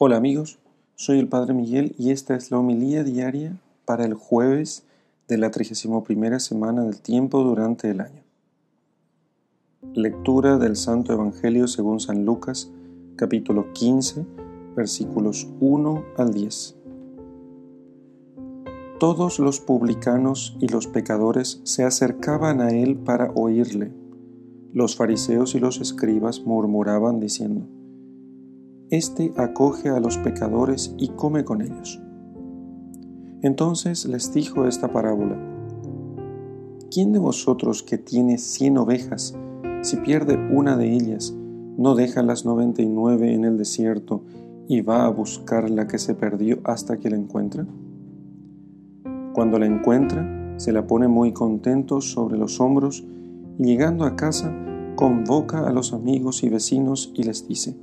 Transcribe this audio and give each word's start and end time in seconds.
Hola 0.00 0.16
amigos, 0.16 0.60
soy 0.94 1.18
el 1.18 1.26
Padre 1.26 1.54
Miguel 1.54 1.96
y 1.98 2.12
esta 2.12 2.36
es 2.36 2.52
la 2.52 2.58
homilía 2.60 3.02
diaria 3.02 3.60
para 3.84 4.04
el 4.04 4.14
jueves 4.14 4.84
de 5.26 5.38
la 5.38 5.50
31 5.50 6.38
semana 6.38 6.84
del 6.84 7.00
tiempo 7.00 7.42
durante 7.42 7.90
el 7.90 8.00
año. 8.00 8.22
Lectura 9.94 10.56
del 10.56 10.76
Santo 10.76 11.12
Evangelio 11.12 11.66
según 11.66 11.98
San 11.98 12.24
Lucas, 12.24 12.70
capítulo 13.16 13.72
15, 13.72 14.24
versículos 14.76 15.48
1 15.58 16.04
al 16.16 16.32
10. 16.32 16.76
Todos 19.00 19.40
los 19.40 19.58
publicanos 19.58 20.56
y 20.60 20.68
los 20.68 20.86
pecadores 20.86 21.60
se 21.64 21.82
acercaban 21.82 22.60
a 22.60 22.70
él 22.70 22.98
para 22.98 23.32
oírle. 23.32 23.90
Los 24.72 24.94
fariseos 24.94 25.56
y 25.56 25.58
los 25.58 25.80
escribas 25.80 26.42
murmuraban 26.42 27.18
diciendo, 27.18 27.66
este 28.90 29.32
acoge 29.36 29.90
a 29.90 30.00
los 30.00 30.16
pecadores 30.18 30.94
y 30.96 31.08
come 31.08 31.44
con 31.44 31.62
ellos. 31.62 32.00
Entonces 33.42 34.06
les 34.06 34.32
dijo 34.32 34.66
esta 34.66 34.90
parábola. 34.92 35.36
¿Quién 36.90 37.12
de 37.12 37.18
vosotros 37.18 37.82
que 37.82 37.98
tiene 37.98 38.38
cien 38.38 38.78
ovejas, 38.78 39.36
si 39.82 39.98
pierde 39.98 40.36
una 40.36 40.76
de 40.76 40.92
ellas, 40.92 41.34
no 41.76 41.94
deja 41.94 42.22
las 42.22 42.44
noventa 42.44 42.82
y 42.82 42.88
nueve 42.88 43.34
en 43.34 43.44
el 43.44 43.58
desierto 43.58 44.22
y 44.66 44.80
va 44.80 45.04
a 45.04 45.10
buscar 45.10 45.70
la 45.70 45.86
que 45.86 45.98
se 45.98 46.14
perdió 46.14 46.58
hasta 46.64 46.96
que 46.96 47.10
la 47.10 47.16
encuentra? 47.16 47.66
Cuando 49.34 49.58
la 49.58 49.66
encuentra, 49.66 50.54
se 50.56 50.72
la 50.72 50.86
pone 50.86 51.06
muy 51.08 51.32
contento 51.32 52.00
sobre 52.00 52.38
los 52.38 52.58
hombros 52.58 53.04
y 53.58 53.64
llegando 53.64 54.04
a 54.04 54.16
casa, 54.16 54.52
convoca 54.96 55.68
a 55.68 55.72
los 55.72 55.92
amigos 55.92 56.42
y 56.42 56.48
vecinos 56.48 57.12
y 57.14 57.22
les 57.22 57.46
dice, 57.46 57.76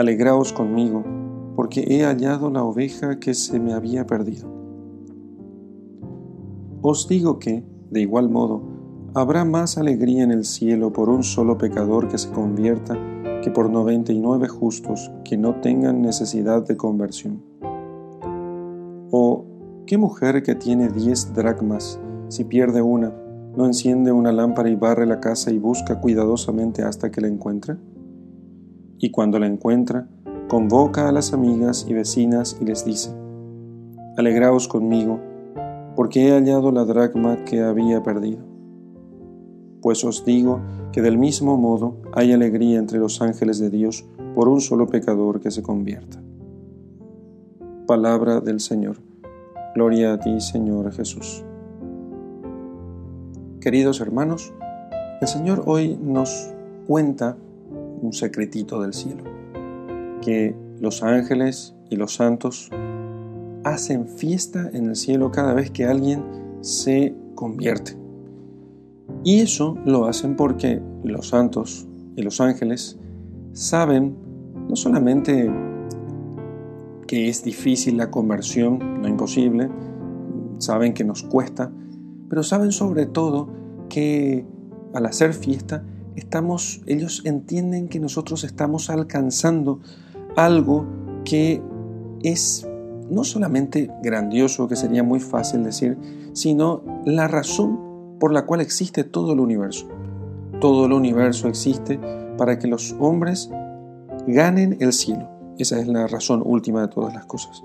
Alegraos 0.00 0.54
conmigo, 0.54 1.04
porque 1.54 1.84
he 1.86 2.04
hallado 2.04 2.48
la 2.48 2.64
oveja 2.64 3.20
que 3.20 3.34
se 3.34 3.60
me 3.60 3.74
había 3.74 4.06
perdido. 4.06 4.48
Os 6.80 7.06
digo 7.06 7.38
que, 7.38 7.66
de 7.90 8.00
igual 8.00 8.30
modo, 8.30 8.62
habrá 9.12 9.44
más 9.44 9.76
alegría 9.76 10.24
en 10.24 10.30
el 10.30 10.46
cielo 10.46 10.90
por 10.90 11.10
un 11.10 11.22
solo 11.22 11.58
pecador 11.58 12.08
que 12.08 12.16
se 12.16 12.30
convierta 12.30 12.96
que 13.42 13.50
por 13.50 13.68
noventa 13.68 14.10
y 14.10 14.20
nueve 14.20 14.48
justos 14.48 15.10
que 15.22 15.36
no 15.36 15.60
tengan 15.60 16.00
necesidad 16.00 16.66
de 16.66 16.78
conversión. 16.78 17.42
O, 19.10 19.44
¿qué 19.86 19.98
mujer 19.98 20.42
que 20.42 20.54
tiene 20.54 20.88
diez 20.88 21.34
dracmas, 21.34 22.00
si 22.28 22.44
pierde 22.44 22.80
una, 22.80 23.12
no 23.54 23.66
enciende 23.66 24.12
una 24.12 24.32
lámpara 24.32 24.70
y 24.70 24.76
barre 24.76 25.04
la 25.04 25.20
casa 25.20 25.50
y 25.50 25.58
busca 25.58 26.00
cuidadosamente 26.00 26.84
hasta 26.84 27.10
que 27.10 27.20
la 27.20 27.28
encuentre? 27.28 27.76
Y 29.00 29.10
cuando 29.10 29.38
la 29.38 29.46
encuentra, 29.46 30.06
convoca 30.48 31.08
a 31.08 31.12
las 31.12 31.32
amigas 31.32 31.86
y 31.88 31.94
vecinas 31.94 32.58
y 32.60 32.64
les 32.64 32.84
dice, 32.84 33.10
Alegraos 34.16 34.68
conmigo, 34.68 35.18
porque 35.96 36.28
he 36.28 36.32
hallado 36.32 36.70
la 36.70 36.84
dracma 36.84 37.44
que 37.44 37.62
había 37.62 38.02
perdido. 38.02 38.44
Pues 39.80 40.04
os 40.04 40.24
digo 40.24 40.60
que 40.92 41.00
del 41.00 41.16
mismo 41.16 41.56
modo 41.56 41.96
hay 42.12 42.32
alegría 42.32 42.78
entre 42.78 42.98
los 42.98 43.22
ángeles 43.22 43.58
de 43.58 43.70
Dios 43.70 44.04
por 44.34 44.48
un 44.48 44.60
solo 44.60 44.86
pecador 44.86 45.40
que 45.40 45.50
se 45.50 45.62
convierta. 45.62 46.20
Palabra 47.86 48.40
del 48.40 48.60
Señor. 48.60 48.98
Gloria 49.74 50.14
a 50.14 50.20
ti, 50.20 50.40
Señor 50.40 50.92
Jesús. 50.92 51.44
Queridos 53.60 54.00
hermanos, 54.00 54.52
el 55.20 55.28
Señor 55.28 55.62
hoy 55.66 55.98
nos 56.02 56.52
cuenta 56.86 57.36
un 58.00 58.12
secretito 58.12 58.80
del 58.82 58.94
cielo, 58.94 59.24
que 60.22 60.54
los 60.80 61.02
ángeles 61.02 61.74
y 61.90 61.96
los 61.96 62.14
santos 62.14 62.70
hacen 63.64 64.08
fiesta 64.08 64.70
en 64.72 64.86
el 64.86 64.96
cielo 64.96 65.30
cada 65.30 65.54
vez 65.54 65.70
que 65.70 65.84
alguien 65.84 66.22
se 66.60 67.14
convierte. 67.34 67.96
Y 69.24 69.40
eso 69.40 69.76
lo 69.84 70.06
hacen 70.06 70.36
porque 70.36 70.80
los 71.04 71.28
santos 71.28 71.86
y 72.16 72.22
los 72.22 72.40
ángeles 72.40 72.98
saben 73.52 74.16
no 74.68 74.76
solamente 74.76 75.50
que 77.06 77.28
es 77.28 77.42
difícil 77.42 77.96
la 77.96 78.10
conversión, 78.10 79.02
no 79.02 79.08
imposible, 79.08 79.68
saben 80.58 80.94
que 80.94 81.04
nos 81.04 81.24
cuesta, 81.24 81.72
pero 82.28 82.42
saben 82.42 82.70
sobre 82.70 83.06
todo 83.06 83.48
que 83.88 84.44
al 84.94 85.06
hacer 85.06 85.34
fiesta 85.34 85.82
estamos, 86.16 86.80
ellos 86.86 87.22
entienden 87.24 87.88
que 87.88 88.00
nosotros 88.00 88.44
estamos 88.44 88.90
alcanzando 88.90 89.80
algo 90.36 90.86
que 91.24 91.62
es 92.22 92.66
no 93.10 93.24
solamente 93.24 93.90
grandioso, 94.02 94.68
que 94.68 94.76
sería 94.76 95.02
muy 95.02 95.20
fácil 95.20 95.64
decir, 95.64 95.98
sino 96.32 96.82
la 97.04 97.26
razón 97.28 98.18
por 98.18 98.32
la 98.32 98.46
cual 98.46 98.60
existe 98.60 99.04
todo 99.04 99.32
el 99.32 99.40
universo. 99.40 99.88
Todo 100.60 100.86
el 100.86 100.92
universo 100.92 101.48
existe 101.48 101.98
para 102.36 102.58
que 102.58 102.68
los 102.68 102.94
hombres 103.00 103.50
ganen 104.26 104.76
el 104.80 104.92
cielo. 104.92 105.28
Esa 105.58 105.80
es 105.80 105.88
la 105.88 106.06
razón 106.06 106.42
última 106.44 106.82
de 106.82 106.88
todas 106.88 107.14
las 107.14 107.26
cosas. 107.26 107.62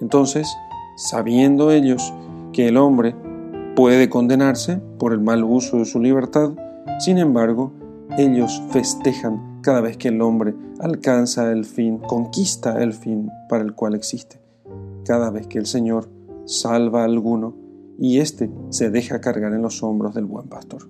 Entonces, 0.00 0.48
sabiendo 0.96 1.72
ellos 1.72 2.12
que 2.52 2.68
el 2.68 2.76
hombre 2.76 3.16
puede 3.74 4.08
condenarse 4.08 4.76
por 4.98 5.12
el 5.12 5.20
mal 5.20 5.42
uso 5.42 5.78
de 5.78 5.84
su 5.84 6.00
libertad, 6.00 6.52
sin 6.98 7.18
embargo, 7.18 7.72
ellos 8.16 8.62
festejan 8.70 9.60
cada 9.62 9.80
vez 9.80 9.96
que 9.96 10.08
el 10.08 10.20
hombre 10.20 10.54
alcanza 10.78 11.50
el 11.50 11.64
fin, 11.64 11.98
conquista 11.98 12.82
el 12.82 12.92
fin 12.92 13.30
para 13.48 13.64
el 13.64 13.74
cual 13.74 13.94
existe. 13.94 14.40
Cada 15.04 15.30
vez 15.30 15.46
que 15.46 15.58
el 15.58 15.66
Señor 15.66 16.10
salva 16.44 17.02
a 17.02 17.04
alguno 17.04 17.56
y 17.98 18.18
éste 18.18 18.50
se 18.70 18.90
deja 18.90 19.20
cargar 19.20 19.52
en 19.52 19.62
los 19.62 19.82
hombros 19.82 20.14
del 20.14 20.26
buen 20.26 20.48
pastor. 20.48 20.88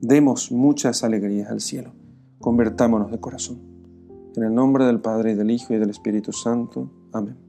Demos 0.00 0.52
muchas 0.52 1.02
alegrías 1.02 1.50
al 1.50 1.60
cielo. 1.60 1.92
Convertámonos 2.40 3.10
de 3.10 3.20
corazón. 3.20 3.60
En 4.36 4.44
el 4.44 4.54
nombre 4.54 4.84
del 4.84 5.00
Padre 5.00 5.32
y 5.32 5.34
del 5.34 5.50
Hijo 5.50 5.74
y 5.74 5.78
del 5.78 5.90
Espíritu 5.90 6.32
Santo. 6.32 6.92
Amén. 7.12 7.47